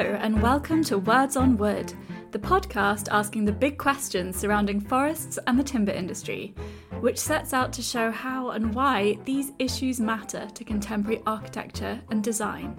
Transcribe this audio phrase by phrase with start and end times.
[0.00, 1.92] and welcome to Words on Wood,
[2.30, 6.54] the podcast asking the big questions surrounding forests and the timber industry,
[7.00, 12.24] which sets out to show how and why these issues matter to contemporary architecture and
[12.24, 12.74] design.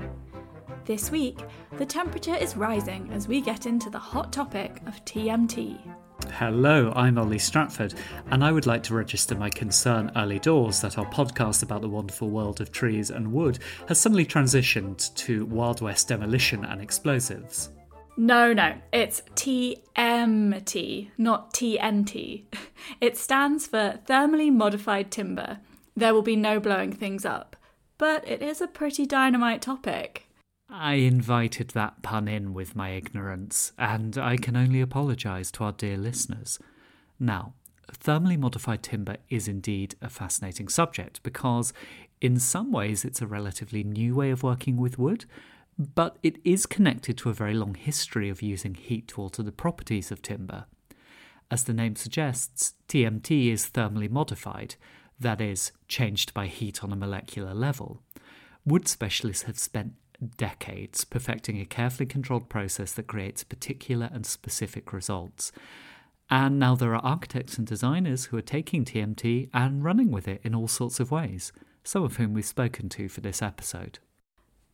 [0.86, 1.38] This week,
[1.78, 5.91] the temperature is rising as we get into the hot topic of TMT.
[6.34, 7.94] Hello, I'm Ollie Stratford,
[8.32, 11.90] and I would like to register my concern early doors that our podcast about the
[11.90, 17.70] wonderful world of trees and wood has suddenly transitioned to Wild West demolition and explosives.
[18.18, 22.44] No, no, it's TMT, not TNT.
[23.00, 25.60] It stands for Thermally Modified Timber.
[25.96, 27.56] There will be no blowing things up.
[27.98, 30.28] But it is a pretty dynamite topic.
[30.74, 35.74] I invited that pun in with my ignorance, and I can only apologise to our
[35.74, 36.60] dear listeners.
[37.20, 37.54] Now,
[37.92, 41.74] thermally modified timber is indeed a fascinating subject because,
[42.22, 45.26] in some ways, it's a relatively new way of working with wood,
[45.78, 49.52] but it is connected to a very long history of using heat to alter the
[49.52, 50.66] properties of timber.
[51.50, 54.76] As the name suggests, TMT is thermally modified,
[55.20, 58.02] that is, changed by heat on a molecular level.
[58.66, 59.96] Wood specialists have spent
[60.38, 65.52] decades perfecting a carefully controlled process that creates particular and specific results.
[66.30, 70.42] And now there are architects and designers who are taking TMT and running with it
[70.44, 71.52] in all sorts of ways,
[71.84, 74.00] some of whom we've spoken to for this episode.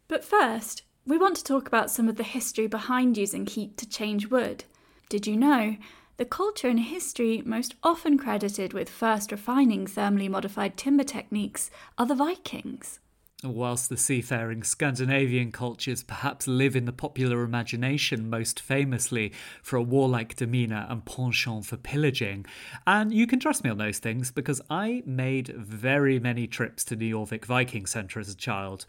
[0.07, 3.89] But first, we want to talk about some of the history behind using heat to
[3.89, 4.65] change wood.
[5.09, 5.77] Did you know?
[6.17, 12.05] The culture and history most often credited with first refining thermally modified timber techniques are
[12.05, 12.99] the Vikings.
[13.43, 19.83] Whilst the seafaring Scandinavian cultures perhaps live in the popular imagination most famously for a
[19.83, 22.47] warlike demeanour and penchant for pillaging,
[22.87, 26.95] and you can trust me on those things because I made very many trips to
[26.95, 28.87] the Jorvik Viking Centre as a child.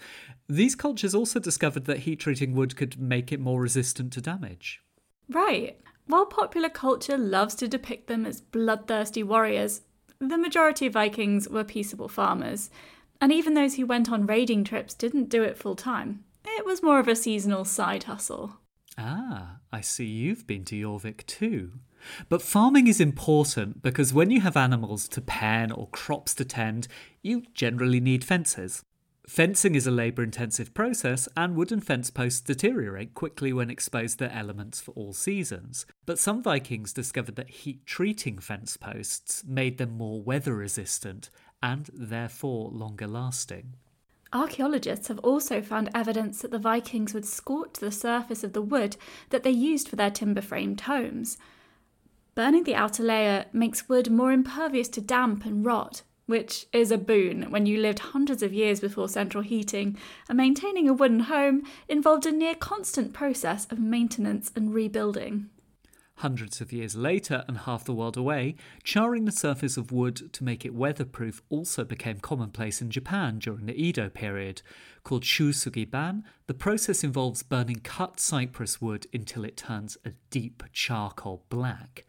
[0.48, 4.81] These cultures also discovered that heat treating wood could make it more resistant to damage.
[5.28, 5.78] Right.
[6.06, 9.82] While popular culture loves to depict them as bloodthirsty warriors,
[10.20, 12.70] the majority of Vikings were peaceable farmers.
[13.21, 16.25] And even those who went on raiding trips didn't do it full time.
[16.45, 18.59] It was more of a seasonal side hustle.
[18.97, 21.73] Ah, I see you've been to Jorvik too.
[22.29, 26.89] But farming is important because when you have animals to pen or crops to tend,
[27.23, 28.84] you generally need fences.
[29.29, 34.35] Fencing is a labour intensive process, and wooden fence posts deteriorate quickly when exposed to
[34.35, 35.85] elements for all seasons.
[36.06, 41.29] But some Vikings discovered that heat treating fence posts made them more weather resistant
[41.62, 43.74] and therefore longer lasting.
[44.32, 48.96] Archaeologists have also found evidence that the Vikings would scorch the surface of the wood
[49.30, 51.38] that they used for their timber framed homes.
[52.34, 56.98] Burning the outer layer makes wood more impervious to damp and rot, which is a
[56.98, 59.96] boon when you lived hundreds of years before central heating,
[60.28, 65.48] and maintaining a wooden home involved a near constant process of maintenance and rebuilding.
[66.19, 70.43] Hundreds of years later, and half the world away, charring the surface of wood to
[70.43, 74.61] make it weatherproof also became commonplace in Japan during the Edo period.
[75.05, 80.11] Called shou sugi ban, the process involves burning cut cypress wood until it turns a
[80.31, 82.05] deep charcoal black.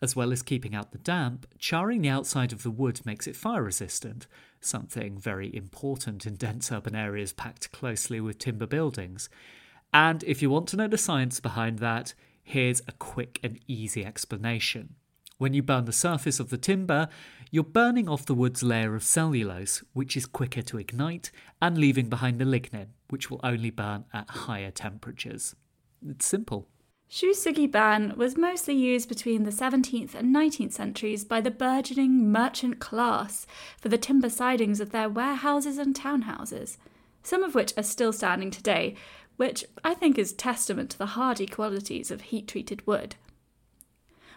[0.00, 3.34] As well as keeping out the damp, charring the outside of the wood makes it
[3.34, 4.28] fire resistant,
[4.60, 9.28] something very important in dense urban areas packed closely with timber buildings.
[9.92, 14.04] And if you want to know the science behind that, Here's a quick and easy
[14.04, 14.94] explanation.
[15.38, 17.08] When you burn the surface of the timber,
[17.50, 21.30] you're burning off the wood's layer of cellulose, which is quicker to ignite,
[21.62, 25.56] and leaving behind the lignin, which will only burn at higher temperatures.
[26.06, 26.68] It's simple.
[27.08, 32.30] Shou sugi ban was mostly used between the 17th and 19th centuries by the burgeoning
[32.30, 33.46] merchant class
[33.80, 36.76] for the timber sidings of their warehouses and townhouses,
[37.22, 38.94] some of which are still standing today,
[39.40, 43.16] which I think is testament to the hardy qualities of heat treated wood.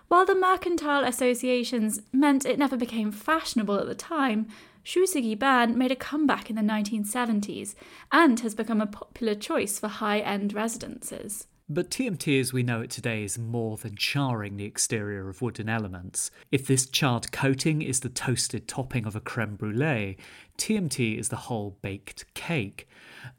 [0.08, 4.48] While the mercantile associations meant it never became fashionable at the time,
[4.82, 7.76] Shou sugi ban made a comeback in the 1970s
[8.14, 11.48] and has become a popular choice for high end residences.
[11.70, 15.70] But TMT as we know it today is more than charring the exterior of wooden
[15.70, 16.30] elements.
[16.52, 20.18] If this charred coating is the toasted topping of a creme brulee,
[20.58, 22.88] TMT is the whole baked cake.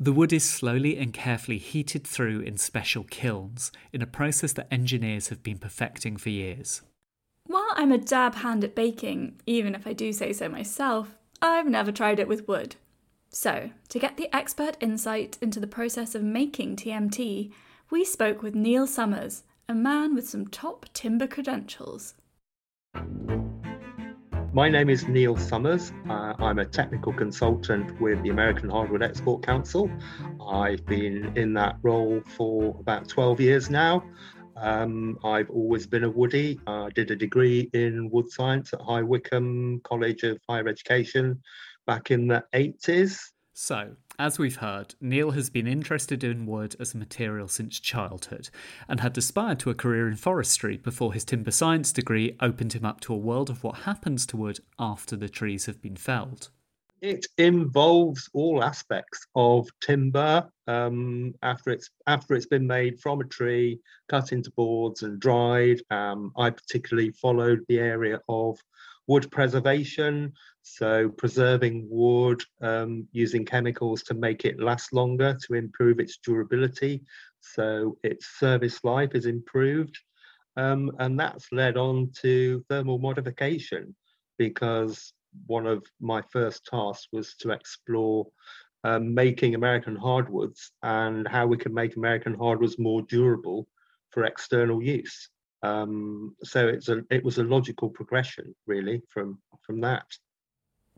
[0.00, 4.73] The wood is slowly and carefully heated through in special kilns, in a process that
[4.73, 6.81] engineers have been perfecting for years.
[7.47, 11.69] While I'm a dab hand at baking, even if I do say so myself, I've
[11.69, 12.77] never tried it with wood.
[13.29, 17.53] So, to get the expert insight into the process of making TMT,
[17.90, 22.14] we spoke with Neil Summers, a man with some top timber credentials.
[24.52, 25.92] My name is Neil Summers.
[26.08, 29.90] Uh, I'm a technical consultant with the American Hardwood Export Council.
[30.48, 34.04] I've been in that role for about 12 years now.
[34.56, 36.60] Um, I've always been a woody.
[36.66, 41.42] I did a degree in wood science at High Wycombe College of Higher Education
[41.86, 43.19] back in the 80s.
[43.56, 48.51] So, as we've heard, Neil has been interested in wood as a material since childhood
[48.89, 52.85] and had aspired to a career in forestry before his timber science degree opened him
[52.85, 56.51] up to a world of what happens to wood after the trees have been felled.
[57.01, 63.25] It involves all aspects of timber um, after it's after it's been made from a
[63.25, 63.79] tree,
[64.09, 65.81] cut into boards and dried.
[65.91, 68.59] Um, I particularly followed the area of
[69.06, 70.33] wood preservation,
[70.66, 77.02] so preserving wood um, using chemicals to make it last longer to improve its durability,
[77.40, 79.99] so its service life is improved.
[80.56, 83.94] Um, and that's led on to thermal modification
[84.38, 85.12] because
[85.46, 88.26] one of my first tasks was to explore
[88.84, 93.67] um, making American hardwoods and how we can make American hardwoods more durable
[94.12, 95.28] for external use.
[95.62, 100.06] Um, so it's a, it was a logical progression, really, from, from that.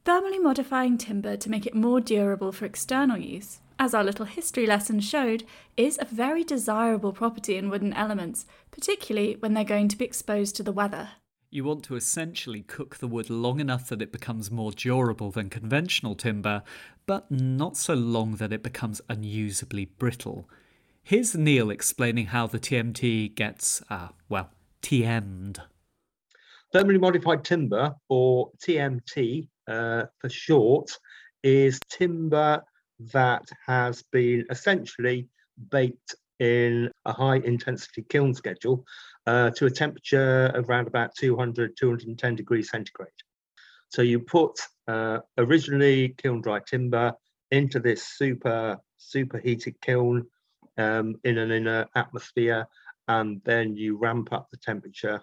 [0.06, 4.64] Thermally modifying timber to make it more durable for external use, as our little history
[4.64, 5.43] lesson showed,
[5.76, 10.55] is a very desirable property in wooden elements, particularly when they're going to be exposed
[10.55, 11.08] to the weather.
[11.50, 15.50] You want to essentially cook the wood long enough that it becomes more durable than
[15.50, 16.62] conventional timber,
[17.06, 20.49] but not so long that it becomes unusably brittle.
[21.03, 24.50] Here's Neil explaining how the TMT gets, uh, well,
[24.82, 25.62] TM'd.
[26.73, 30.90] Thermally modified timber, or TMT uh, for short,
[31.42, 32.62] is timber
[33.12, 35.28] that has been essentially
[35.70, 38.84] baked in a high intensity kiln schedule
[39.26, 43.08] uh, to a temperature of around about 200, 210 degrees centigrade.
[43.88, 44.58] So you put
[44.88, 47.14] uh, originally kiln dry timber
[47.50, 50.26] into this super, super heated kiln
[50.76, 52.66] um, in an inner atmosphere,
[53.08, 55.22] and then you ramp up the temperature,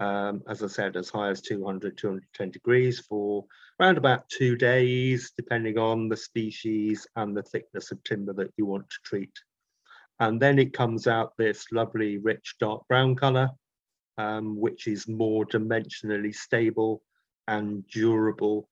[0.00, 3.44] um, as I said, as high as 200, 210 degrees for
[3.80, 8.66] around about two days, depending on the species and the thickness of timber that you
[8.66, 9.32] want to treat.
[10.20, 13.50] And then it comes out this lovely, rich, dark brown color,
[14.18, 17.02] um, which is more dimensionally stable
[17.48, 18.68] and durable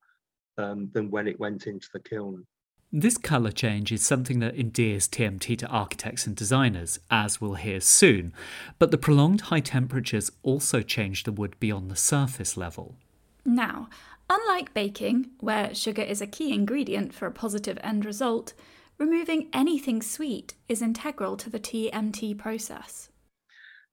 [0.58, 2.46] um, than when it went into the kiln.
[2.92, 7.80] This colour change is something that endears TMT to architects and designers, as we'll hear
[7.80, 8.34] soon,
[8.80, 12.96] but the prolonged high temperatures also change the wood beyond the surface level.
[13.44, 13.88] Now,
[14.28, 18.54] unlike baking, where sugar is a key ingredient for a positive end result,
[18.98, 23.08] removing anything sweet is integral to the TMT process.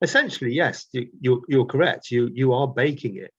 [0.02, 2.10] Essentially, yes, you, you're correct.
[2.10, 3.32] You, you are baking it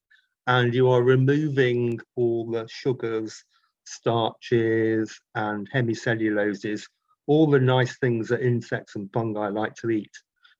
[0.47, 3.43] and you are removing all the sugars
[3.89, 6.83] starches and hemicelluloses,
[7.27, 10.11] all the nice things that insects and fungi like to eat.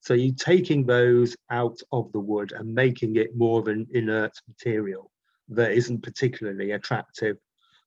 [0.01, 4.31] So you're taking those out of the wood and making it more of an inert
[4.47, 5.11] material
[5.49, 7.37] that isn't particularly attractive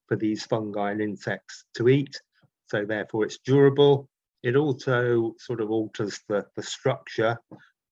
[0.09, 2.21] for these fungi and insects to eat.
[2.67, 4.09] So therefore it's durable.
[4.43, 7.39] It also sort of alters the, the structure.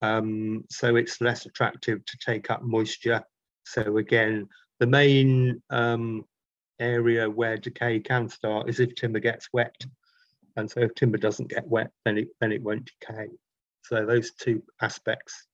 [0.02, 3.22] Um, so it's less attractive to take up moisture.
[3.64, 4.48] So again,
[4.80, 6.24] the main um,
[6.80, 9.84] area where decay can start is if timber gets wet.
[10.56, 13.28] And so if timber doesn't get wet, then it then it won't decay.
[13.82, 15.46] So those two aspects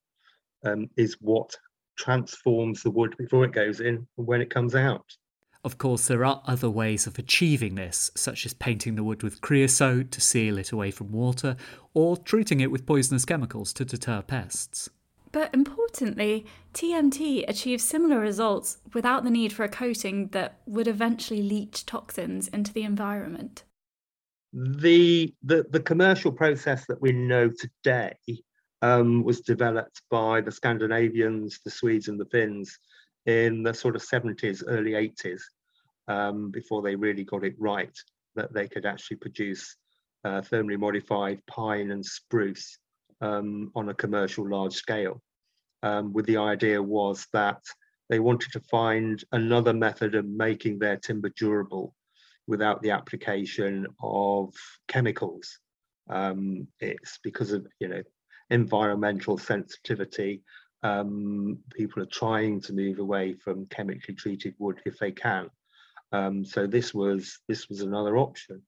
[0.64, 1.54] um, is what
[1.97, 5.16] transforms the wood before it goes in and when it comes out.
[5.64, 9.40] Of course, there are other ways of achieving this, such as painting the wood with
[9.40, 11.56] creosote to seal it away from water,
[11.92, 14.88] or treating it with poisonous chemicals to deter pests.
[15.33, 21.42] But importantly, TMT achieves similar results without the need for a coating that would eventually
[21.42, 23.64] leach toxins into the environment.
[24.52, 28.16] The, the, the commercial process that we know today
[28.83, 32.78] um, was developed by the Scandinavians, the Swedes, and the Finns
[33.26, 35.40] in the sort of 70s, early 80s,
[36.09, 37.92] um, before they really got it right
[38.37, 39.76] that they could actually produce
[40.25, 42.78] uh, thermally modified pine and spruce
[43.20, 45.23] um, on a commercial large scale
[45.82, 47.62] um, with the idea was that
[48.08, 51.94] they wanted to find another method of making their timber durable
[52.46, 54.54] without the application of
[54.88, 55.58] chemicals.
[56.08, 58.02] Um, it's because of you know
[58.50, 60.42] environmental sensitivity.
[60.82, 65.50] Um, people are trying to move away from chemically treated wood if they can.
[66.12, 68.62] Um, so this was this was another option.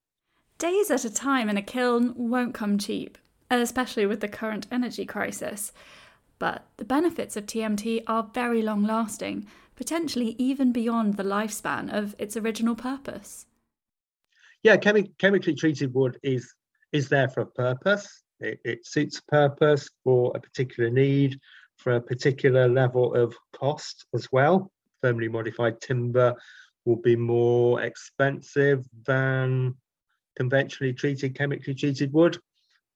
[0.58, 3.16] Days at a time in a kiln won't come cheap,
[3.50, 5.72] especially with the current energy crisis.
[6.38, 12.14] But the benefits of TMT are very long lasting, potentially even beyond the lifespan of
[12.18, 13.46] its original purpose.
[14.62, 16.52] Yeah, chemi- chemically treated wood is
[16.92, 18.22] is there for a purpose.
[18.40, 21.38] It, it suits a purpose for a particular need,
[21.76, 24.70] for a particular level of cost as well.
[25.02, 26.34] Thermally modified timber
[26.84, 29.74] will be more expensive than
[30.36, 32.38] conventionally treated, chemically treated wood,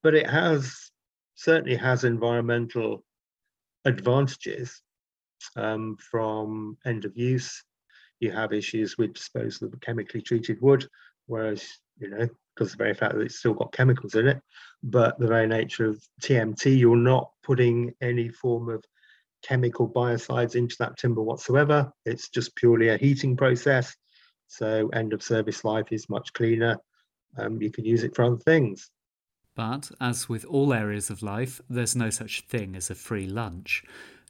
[0.03, 0.91] but it has
[1.35, 3.03] certainly has environmental
[3.85, 4.81] advantages
[5.55, 7.63] um, from end of use.
[8.19, 10.87] You have issues with disposal of chemically treated wood,
[11.25, 11.67] whereas
[11.99, 14.39] you know because the very fact that it's still got chemicals in it,
[14.83, 18.83] but the very nature of TMT, you're not putting any form of
[19.43, 21.91] chemical biocides into that timber whatsoever.
[22.05, 23.95] It's just purely a heating process.
[24.47, 26.77] So end of service life is much cleaner.
[27.37, 28.89] Um, you can use it for other things.
[29.55, 33.83] But, as with all areas of life, there's no such thing as a free lunch.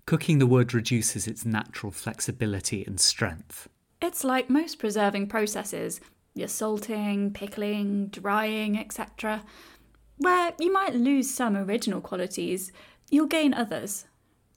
[0.05, 3.69] Cooking the wood reduces its natural flexibility and strength.
[4.01, 6.01] It's like most preserving processes
[6.35, 9.43] your salting, pickling, drying, etc.
[10.17, 12.71] Where you might lose some original qualities,
[13.09, 14.05] you'll gain others.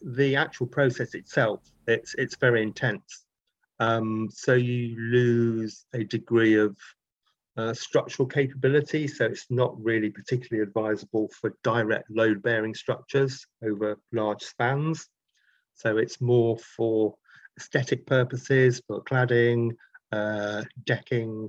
[0.00, 3.24] The actual process itself, it's it's very intense.
[3.78, 6.76] Um, so you lose a degree of
[7.56, 9.08] uh, structural capability.
[9.08, 15.08] So it's not really particularly advisable for direct load bearing structures over large spans.
[15.74, 17.14] So it's more for
[17.58, 19.72] aesthetic purposes, for cladding,
[20.12, 21.48] uh, decking,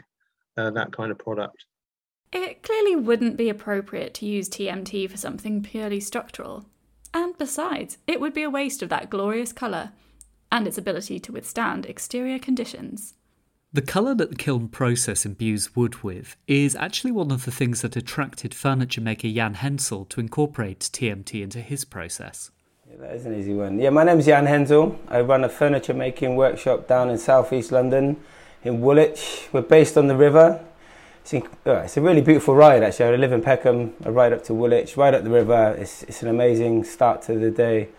[0.57, 1.65] uh, that kind of product.
[2.33, 6.65] It clearly wouldn't be appropriate to use TMT for something purely structural.
[7.13, 9.91] And besides, it would be a waste of that glorious colour
[10.51, 13.13] and its ability to withstand exterior conditions.
[13.74, 17.81] The colour that the kiln process imbues wood with is actually one of the things
[17.81, 22.50] that attracted furniture maker Jan Hendzel to incorporate TMT into his process.
[22.89, 23.77] Yeah, that is an easy one.
[23.77, 24.97] Yeah, my name's Jan Hendzel.
[25.09, 28.15] I run a furniture making workshop down in southeast London
[28.63, 29.50] in Woolwich.
[29.51, 30.63] We're based on the river.
[31.25, 33.07] It's, oh, it's, a really beautiful ride actually.
[33.07, 35.75] I live in Peckham, I ride up to Woolwich, right up the river.
[35.77, 37.89] It's, it's an amazing start to the day.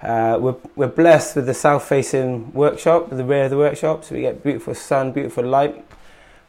[0.00, 4.14] Uh, we're, we're blessed with the south facing workshop, the rear of the workshop, so
[4.14, 5.84] we get beautiful sun, beautiful light.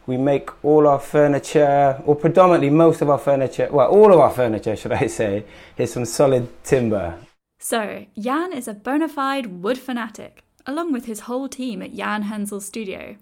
[0.05, 4.31] We make all our furniture, or predominantly most of our furniture, well, all of our
[4.31, 5.45] furniture, should I say,
[5.77, 7.17] is some solid timber.
[7.57, 12.23] So, Jan is a bona fide wood fanatic, along with his whole team at Jan
[12.23, 13.17] Hendzel's studio.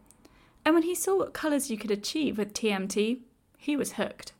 [0.65, 3.19] And when he saw what colours you could achieve with TMT,
[3.57, 4.33] he was hooked.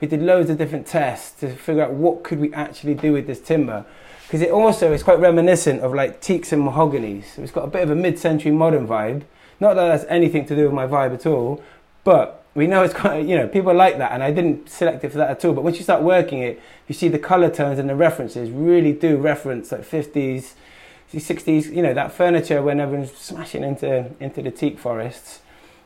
[0.00, 3.26] We did loads of different tests to figure out what could we actually do with
[3.26, 3.84] this timber.
[4.28, 7.24] Because it also is quite reminiscent of like teaks and mahoganies.
[7.34, 9.22] So it's got a bit of a mid-century modern vibe.
[9.58, 11.62] Not that that's anything to do with my vibe at all,
[12.04, 15.10] but we know it's quite, you know, people like that, and I didn't select it
[15.10, 15.54] for that at all.
[15.54, 18.92] But once you start working it, you see the color tones and the references really
[18.92, 20.52] do reference like 50s,
[21.12, 25.40] 60s, you know, that furniture when everyone's smashing into, into the teak forests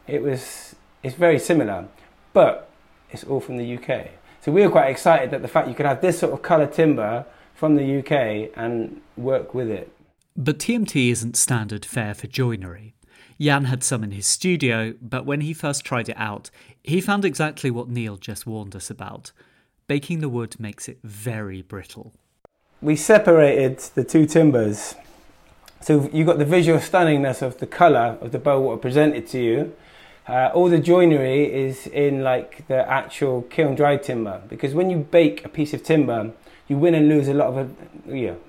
[0.06, 1.86] it was it's very similar,
[2.32, 2.70] but
[3.10, 4.08] it's all from the UK.
[4.40, 6.66] So we were quite excited that the fact you could have this sort of colour
[6.66, 7.24] timber
[7.62, 9.88] from the UK and work with it.
[10.36, 12.96] But TMT isn't standard fare for joinery.
[13.38, 16.50] Jan had some in his studio, but when he first tried it out,
[16.82, 19.30] he found exactly what Neil just warned us about.
[19.86, 22.12] Baking the wood makes it very brittle.
[22.80, 24.96] We separated the two timbers.
[25.82, 29.40] So you got the visual stunningness of the colour of the bow what presented to
[29.40, 29.72] you,
[30.28, 34.98] uh, all the joinery is in like the actual kiln dried timber because when you
[34.98, 36.32] bake a piece of timber,
[36.68, 37.74] you win and lose a lot of
[38.06, 38.40] you know,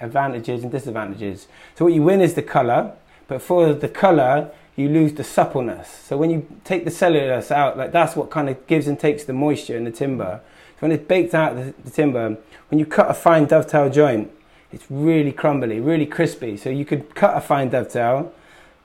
[0.00, 1.46] advantages and disadvantages.
[1.74, 2.92] So what you win is the color,
[3.28, 5.88] but for the color, you lose the suppleness.
[5.88, 9.24] So when you take the cellulose out, like that's what kind of gives and takes
[9.24, 10.40] the moisture in the timber.
[10.76, 12.36] So when it's baked out the, the timber,
[12.68, 14.30] when you cut a fine dovetail joint,
[14.72, 16.56] it's really crumbly, really crispy.
[16.56, 18.32] So you could cut a fine dovetail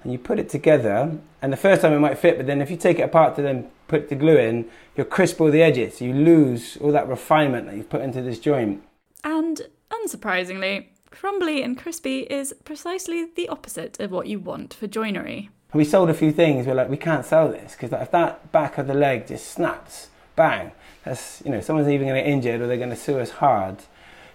[0.08, 2.72] and you put it together and the first time it might fit but then if
[2.72, 6.00] you take it apart to then put the glue in you'll crisp all the edges.
[6.00, 8.84] You lose all that refinement that you've put into this joint.
[9.26, 15.50] And unsurprisingly crumbly and crispy is precisely the opposite of what you want for joinery.
[15.74, 18.78] We sold a few things we're like we can't sell this because if that back
[18.78, 20.72] of the leg just snaps bang
[21.04, 23.32] that's you know someone's even going to get injured or they're going to sue us
[23.32, 23.80] hard.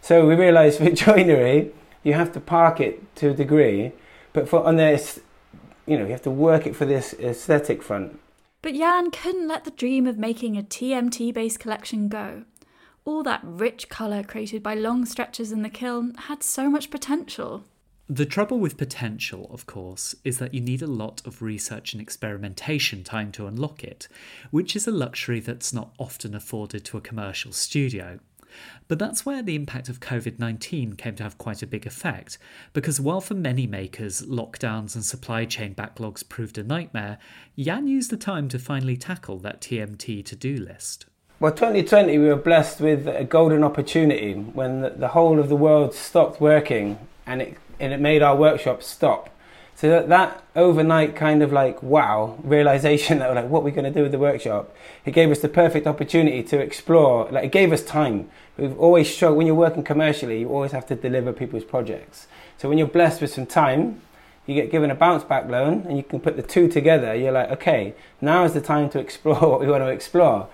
[0.03, 3.93] So we realized for joinery you have to park it to a degree
[4.35, 5.19] but for on this
[5.87, 8.19] you know, you have to work it for this aesthetic front.
[8.63, 12.45] But Jan couldn't let the dream of making a TMT based collection go.
[13.05, 17.65] All that rich colour created by long stretches in the kiln had so much potential.
[18.09, 22.03] The trouble with potential, of course, is that you need a lot of research and
[22.03, 24.07] experimentation time to unlock it,
[24.51, 28.19] which is a luxury that's not often afforded to a commercial studio.
[28.89, 32.39] But that's where the impact of COVID 19 came to have quite a big effect,
[32.73, 37.19] because while for many makers lockdowns and supply chain backlogs proved a nightmare,
[37.59, 41.07] Jan used the time to finally tackle that TMT to do list.
[41.43, 45.93] Well, 2020, we were blessed with a golden opportunity when the, whole of the world
[45.93, 49.29] stopped working and it, and it made our workshop stop.
[49.75, 53.91] So that, that overnight kind of like wow realization that like what we're going to
[53.91, 54.73] do with the workshop,
[55.05, 57.29] it gave us the perfect opportunity to explore.
[57.29, 58.31] Like it gave us time.
[58.57, 62.27] We've always shown when you're working commercially, you always have to deliver people's projects.
[62.59, 64.03] So when you're blessed with some time,
[64.47, 67.15] you get given a bounce back loan and you can put the two together.
[67.15, 70.49] You're like, okay, now is the time to explore what we want to explore.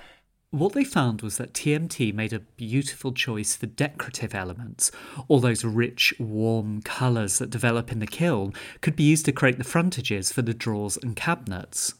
[0.51, 4.91] What they found was that TMT made a beautiful choice for decorative elements.
[5.27, 9.59] All those rich, warm colours that develop in the kiln could be used to create
[9.59, 11.93] the frontages for the drawers and cabinets.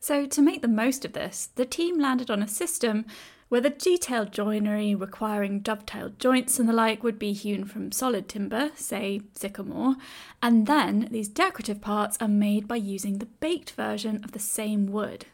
[0.00, 3.06] So, to make the most of this, the team landed on a system
[3.48, 8.28] where the detailed joinery requiring dovetailed joints and the like would be hewn from solid
[8.28, 9.96] timber, say sycamore,
[10.42, 14.86] and then these decorative parts are made by using the baked version of the same
[14.86, 15.26] wood.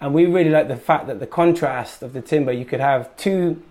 [0.00, 3.16] And we really like the fact that the contrast of the timber, you could have
[3.16, 3.62] two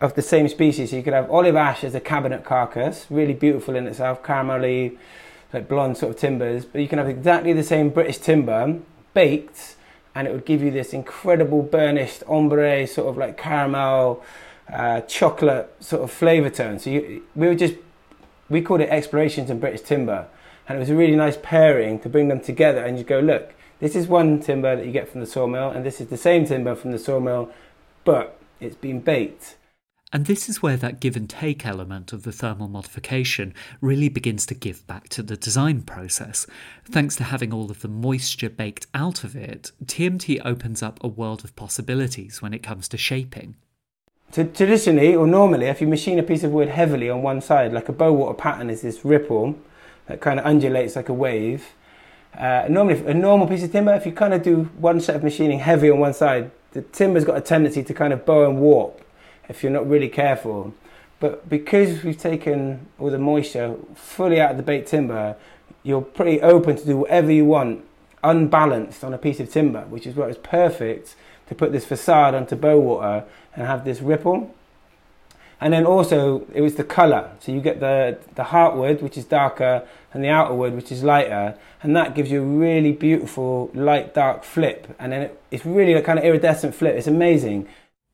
[0.00, 0.92] of the same species.
[0.92, 4.98] You could have olive ash as a cabinet carcass, really beautiful in itself, caramelly,
[5.52, 6.64] like blonde sort of timbers.
[6.64, 8.80] But you can have exactly the same British timber
[9.14, 9.75] baked,
[10.16, 14.24] and it would give you this incredible burnished ombre, sort of like caramel,
[14.72, 16.78] uh, chocolate sort of flavour tone.
[16.78, 17.74] So you, we were just
[18.48, 20.26] we called it explorations in British timber,
[20.66, 22.82] and it was a really nice pairing to bring them together.
[22.82, 25.84] And you go, look, this is one timber that you get from the sawmill, and
[25.84, 27.50] this is the same timber from the sawmill,
[28.04, 29.56] but it's been baked.
[30.16, 34.46] And this is where that give and take element of the thermal modification really begins
[34.46, 36.46] to give back to the design process.
[36.86, 41.06] Thanks to having all of the moisture baked out of it, TMT opens up a
[41.06, 43.56] world of possibilities when it comes to shaping.
[44.32, 47.90] Traditionally, or normally, if you machine a piece of wood heavily on one side, like
[47.90, 49.54] a bow water pattern is this ripple
[50.06, 51.74] that kind of undulates like a wave,
[52.38, 55.22] uh, normally, a normal piece of timber, if you kind of do one set of
[55.22, 58.58] machining heavy on one side, the timber's got a tendency to kind of bow and
[58.58, 59.02] warp
[59.48, 60.74] if you're not really careful.
[61.18, 65.36] But because we've taken all the moisture fully out of the baked timber,
[65.82, 67.84] you're pretty open to do whatever you want,
[68.22, 71.14] unbalanced on a piece of timber, which is what is perfect
[71.48, 74.54] to put this facade onto bow water and have this ripple.
[75.60, 77.30] And then also it was the colour.
[77.40, 81.02] So you get the, the heartwood, which is darker, and the outer wood, which is
[81.02, 81.56] lighter.
[81.82, 84.94] And that gives you a really beautiful light dark flip.
[84.98, 86.94] And then it, it's really a kind of iridescent flip.
[86.94, 87.68] It's amazing.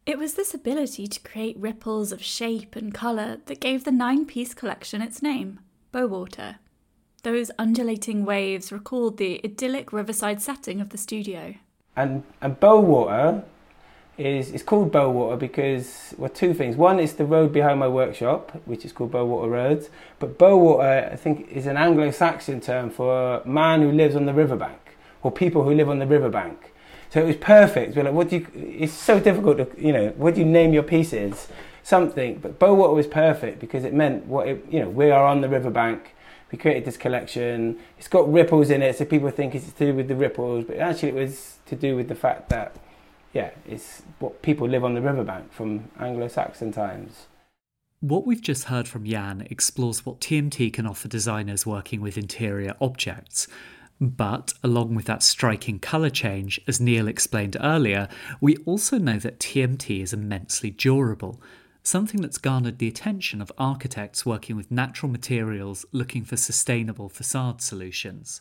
[0.04, 4.26] It was this ability to create ripples of shape and colour that gave the nine
[4.26, 5.60] piece collection its name,
[5.92, 6.56] Bowater.
[7.22, 11.54] Those undulating waves recalled the idyllic riverside setting of the studio.
[11.94, 13.44] And, and Bowater
[14.18, 16.74] is it's called Bowater because well two things.
[16.76, 19.88] One is the road behind my workshop, which is called Bowater Road.
[20.18, 24.34] But Bowater, I think, is an Anglo-Saxon term for a man who lives on the
[24.34, 26.71] riverbank or people who live on the riverbank.
[27.12, 27.94] So it was perfect.
[27.94, 28.46] We're like, what do you?
[28.54, 30.08] It's so difficult to you know.
[30.16, 31.48] What do you name your pieces?
[31.82, 32.38] Something.
[32.38, 34.88] But Bowater was perfect because it meant what it, you know.
[34.88, 36.14] We are on the riverbank.
[36.50, 37.78] We created this collection.
[37.98, 40.78] It's got ripples in it, so people think it's to do with the ripples, but
[40.78, 42.76] actually it was to do with the fact that
[43.34, 47.26] yeah, it's what people live on the riverbank from Anglo Saxon times.
[48.00, 52.74] What we've just heard from Jan explores what TMT can offer designers working with interior
[52.80, 53.48] objects.
[54.02, 58.08] But along with that striking colour change, as Neil explained earlier,
[58.40, 61.40] we also know that TMT is immensely durable,
[61.84, 67.62] something that's garnered the attention of architects working with natural materials looking for sustainable facade
[67.62, 68.40] solutions.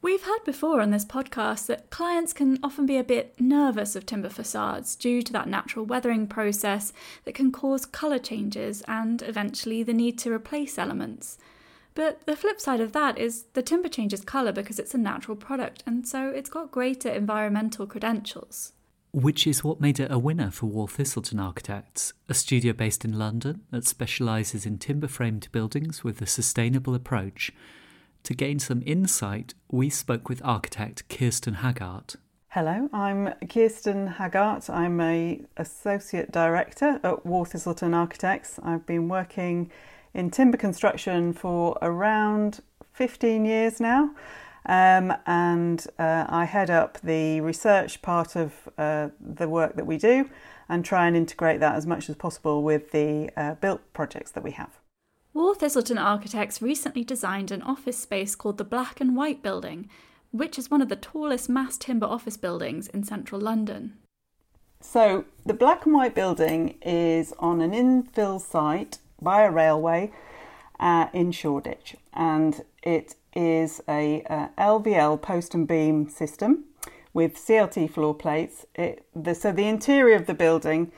[0.00, 4.06] We've heard before on this podcast that clients can often be a bit nervous of
[4.06, 6.94] timber facades due to that natural weathering process
[7.26, 11.36] that can cause colour changes and eventually the need to replace elements.
[11.94, 15.36] But the flip side of that is the timber changes colour because it's a natural
[15.36, 18.72] product and so it's got greater environmental credentials.
[19.12, 23.18] Which is what made it a winner for Waugh Thistleton Architects, a studio based in
[23.18, 27.52] London that specialises in timber framed buildings with a sustainable approach
[28.24, 32.16] to gain some insight, we spoke with architect Kirsten Haggart.
[32.48, 34.70] Hello, I'm Kirsten Haggart.
[34.70, 38.60] I'm a associate director at Waugh Thistleton Architects.
[38.62, 39.72] I've been working
[40.14, 42.60] in timber construction for around
[42.92, 44.14] 15 years now.
[44.64, 49.98] Um, and uh, I head up the research part of uh, the work that we
[49.98, 50.30] do
[50.68, 54.44] and try and integrate that as much as possible with the uh, built projects that
[54.44, 54.70] we have.
[55.34, 59.88] Waugh Thistleton Architects recently designed an office space called the Black and White Building,
[60.30, 63.96] which is one of the tallest mass timber office buildings in central London.
[64.80, 70.10] So the black and white building is on an infill site by a railway
[70.80, 76.64] uh, in Shoreditch, and it is a uh, LVL post and beam system
[77.14, 78.66] with CLT floor plates.
[78.74, 80.92] It, the, so the interior of the building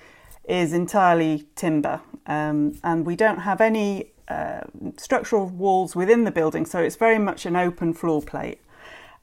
[0.45, 4.61] is entirely timber, um, and we don't have any uh,
[4.97, 8.61] structural walls within the building, so it's very much an open floor plate.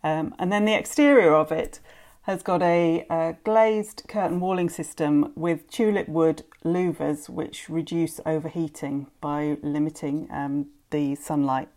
[0.03, 1.79] Um, and then the exterior of it
[2.23, 9.07] has got a, a, glazed curtain walling system with tulip wood louvers, which reduce overheating
[9.19, 11.69] by limiting um, the sunlight.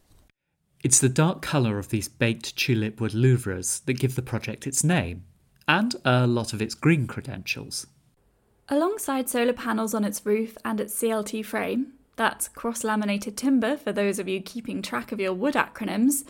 [0.83, 4.85] It's the dark colour of these baked tulip wood louvres that give the project its
[4.85, 5.25] name,
[5.67, 7.87] and a lot of its green credentials.
[8.69, 13.93] Alongside solar panels on its roof and its CLT frame, that's cross laminated timber for
[13.93, 16.25] those of you keeping track of your wood acronyms,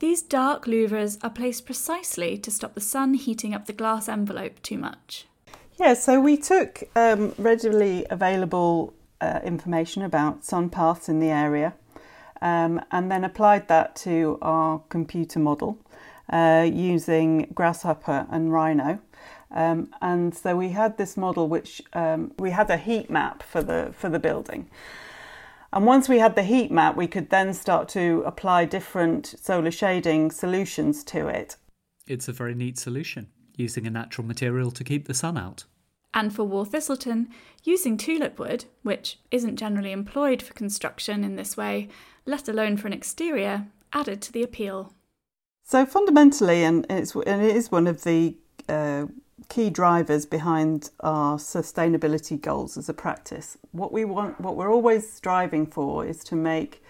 [0.00, 4.62] these dark louvres are placed precisely to stop the sun heating up the glass envelope
[4.62, 5.27] too much.
[5.78, 11.72] Yeah, so we took um, readily available uh, information about sun paths in the area
[12.42, 15.78] um, and then applied that to our computer model
[16.30, 18.98] uh, using Grasshopper and Rhino.
[19.52, 23.62] Um, and so we had this model which um, we had a heat map for
[23.62, 24.68] the for the building.
[25.72, 29.70] And once we had the heat map, we could then start to apply different solar
[29.70, 31.56] shading solutions to it.
[32.06, 35.64] It's a very neat solution, using a natural material to keep the sun out.
[36.14, 37.28] And for Waugh Thistleton,
[37.64, 41.88] using tulip wood, which isn't generally employed for construction in this way,
[42.24, 44.92] let alone for an exterior, added to the appeal.
[45.64, 48.36] So fundamentally, and it's and it is one of the
[48.70, 49.06] uh,
[49.50, 53.58] key drivers behind our sustainability goals as a practice.
[53.72, 56.82] What we want, what we're always striving for, is to make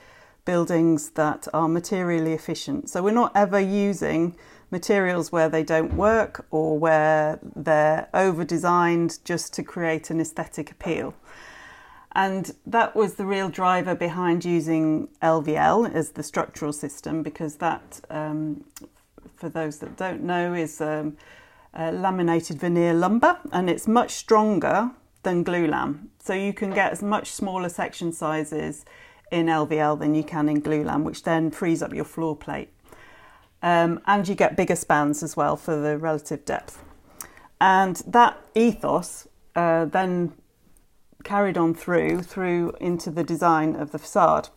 [0.44, 2.88] buildings that are materially efficient.
[2.88, 4.37] So we're not ever using
[4.70, 10.70] materials where they don't work or where they're over designed just to create an aesthetic
[10.70, 11.14] appeal.
[12.12, 18.00] And that was the real driver behind using LVL as the structural system because that,
[18.11, 18.64] um,
[19.37, 21.16] for those that don't know, is um,
[21.76, 24.90] laminated veneer lumber and it's much stronger
[25.22, 26.09] than glulam.
[26.18, 28.85] So you can get as much smaller section sizes
[29.31, 32.70] in LVL than you can in glulam, which then frees up your floor plate.
[33.62, 36.83] Um, and you get bigger spans as well for the relative depth.
[37.61, 40.33] And that ethos uh, then
[41.25, 44.49] carried on through through into the design of the facade.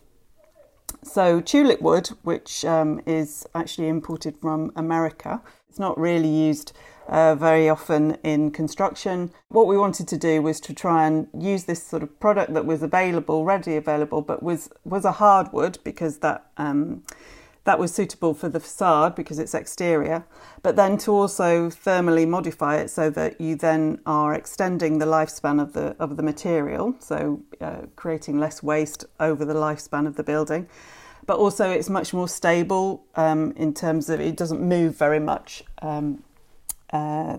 [1.03, 6.73] So tulip wood, which um, is actually imported from America, it's not really used
[7.07, 9.31] uh, very often in construction.
[9.49, 12.65] What we wanted to do was to try and use this sort of product that
[12.65, 17.03] was available, ready available, but was was a hardwood because that um,
[17.63, 20.25] that was suitable for the facade because it's exterior,
[20.63, 25.61] but then to also thermally modify it so that you then are extending the lifespan
[25.61, 30.23] of the of the material, so uh, creating less waste over the lifespan of the
[30.23, 30.67] building.
[31.27, 35.63] But also, it's much more stable um, in terms of it doesn't move very much
[35.83, 36.23] um,
[36.91, 37.37] uh,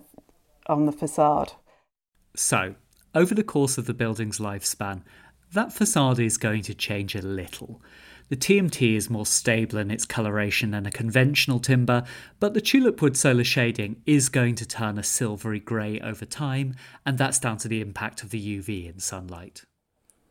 [0.67, 1.53] on the facade.
[2.37, 2.77] So,
[3.15, 5.03] over the course of the building's lifespan,
[5.53, 7.81] that facade is going to change a little.
[8.29, 12.05] The TMT is more stable in its coloration than a conventional timber,
[12.41, 16.75] but the tulip wood solar shading is going to turn a silvery grey over time,
[17.05, 19.65] and that's down to the impact of the UV in sunlight.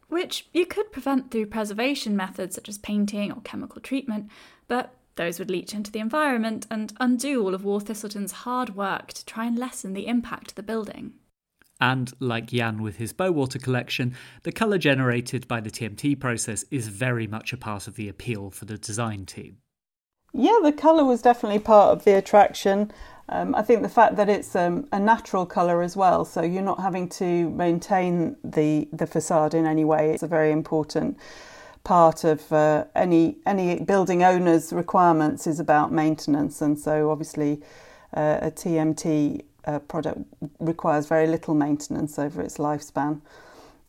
[0.07, 4.29] Which you could prevent through preservation methods such as painting or chemical treatment,
[4.67, 9.13] but those would leach into the environment and undo all of Waugh Thistleton's hard work
[9.13, 11.13] to try and lessen the impact of the building.
[11.81, 16.87] And like Jan with his Bowater collection, the colour generated by the TMT process is
[16.87, 19.57] very much a part of the appeal for the design team.
[20.31, 22.91] Yeah, the colour was definitely part of the attraction.
[23.27, 26.61] Um, I think the fact that it's um, a natural colour as well, so you're
[26.61, 31.17] not having to maintain the, the facade in any way, it's a very important
[31.83, 37.61] part of uh, any any building owner's requirements is about maintenance, and so obviously
[38.15, 40.19] uh, a TMT uh, product
[40.59, 43.21] requires very little maintenance over its lifespan.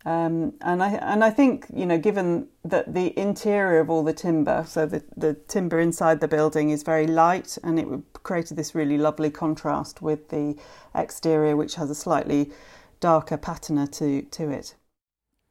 [0.04, 4.12] Um, and I and I think you know, given that the interior of all the
[4.12, 7.87] timber, so the, the timber inside the building is very light, and it
[8.24, 10.56] created this really lovely contrast with the
[10.94, 12.50] exterior, which has a slightly
[12.98, 14.74] darker patina to to it.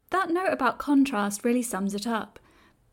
[0.09, 2.37] That note about contrast really sums it up.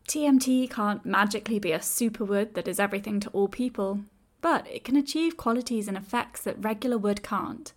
[0.07, 3.99] TMT can't magically be a superwood that is everything to all people,
[4.41, 7.73] but it can achieve qualities and effects that regular wood can't.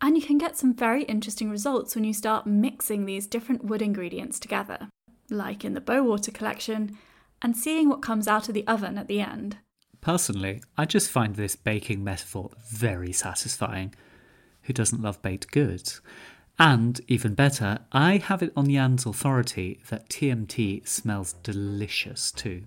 [0.00, 3.82] And you can get some very interesting results when you start mixing these different wood
[3.82, 4.88] ingredients together,
[5.30, 6.98] like in the Bowater collection,
[7.40, 9.58] and seeing what comes out of the oven at the end.
[10.00, 13.94] Personally, I just find this baking metaphor very satisfying.
[14.62, 16.00] who doesn't love baked goods?
[16.58, 22.64] And even better, I have it on Jan's authority that TMT smells delicious too.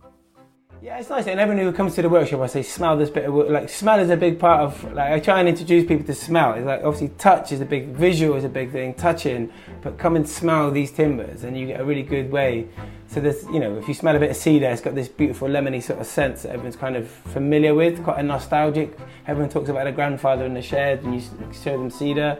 [0.82, 1.26] Yeah, it's nice.
[1.26, 3.50] And everyone who comes to the workshop, I say, smell this bit of wood.
[3.50, 6.54] Like, smell is a big part of, like, I try and introduce people to smell.
[6.54, 10.16] It's like, obviously, touch is a big, visual is a big thing, touching, but come
[10.16, 12.68] and smell these timbers and you get a really good way.
[13.08, 15.48] So there's, you know, if you smell a bit of cedar, it's got this beautiful
[15.48, 18.96] lemony sort of sense that everyone's kind of familiar with, quite a nostalgic.
[19.28, 21.22] Everyone talks about their grandfather in the shed and you
[21.64, 22.38] show them cedar.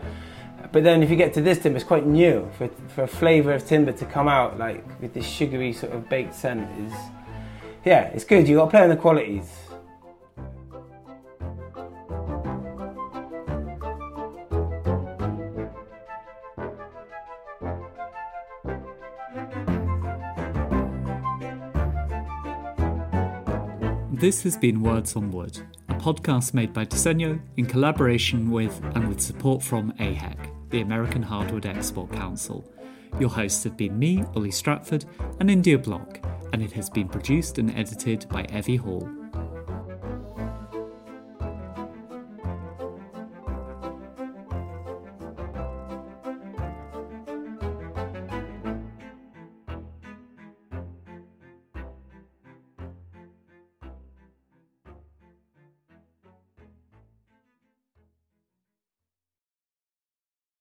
[0.72, 2.52] But then if you get to this timber, it's quite new.
[2.58, 6.10] For, for a flavour of timber to come out, like, with this sugary sort of
[6.10, 6.94] baked scent is
[7.86, 8.48] yeah, it's good.
[8.48, 9.48] You got to play on the qualities.
[24.12, 29.08] This has been Words on Wood, a podcast made by Dezeen in collaboration with and
[29.08, 32.68] with support from AHEC, the American Hardwood Export Council.
[33.20, 35.06] Your hosts have been me, Ollie Stratford,
[35.40, 36.25] and India Block
[36.56, 39.25] and it has been produced and edited by Evie Hall.